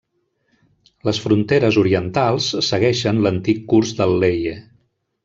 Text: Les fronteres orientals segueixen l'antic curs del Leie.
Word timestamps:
Les 1.09 1.19
fronteres 1.25 1.77
orientals 1.83 2.47
segueixen 2.71 3.21
l'antic 3.27 3.61
curs 3.75 3.93
del 4.01 4.17
Leie. 4.25 4.57